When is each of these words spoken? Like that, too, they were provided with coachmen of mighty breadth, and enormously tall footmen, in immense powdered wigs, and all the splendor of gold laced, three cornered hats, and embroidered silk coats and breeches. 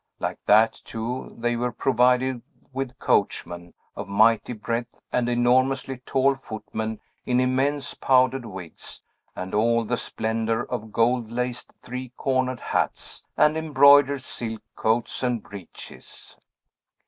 Like 0.17 0.39
that, 0.47 0.73
too, 0.83 1.31
they 1.37 1.55
were 1.55 1.71
provided 1.71 2.41
with 2.73 2.97
coachmen 2.97 3.71
of 3.95 4.07
mighty 4.07 4.53
breadth, 4.53 4.99
and 5.13 5.29
enormously 5.29 5.97
tall 6.07 6.33
footmen, 6.33 6.99
in 7.23 7.39
immense 7.39 7.93
powdered 7.93 8.43
wigs, 8.43 9.03
and 9.35 9.53
all 9.53 9.85
the 9.85 9.97
splendor 9.97 10.63
of 10.63 10.91
gold 10.91 11.29
laced, 11.29 11.71
three 11.83 12.11
cornered 12.17 12.61
hats, 12.61 13.21
and 13.37 13.55
embroidered 13.55 14.23
silk 14.23 14.63
coats 14.75 15.21
and 15.21 15.43
breeches. 15.43 16.35